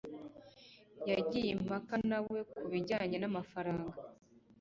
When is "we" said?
2.29-2.39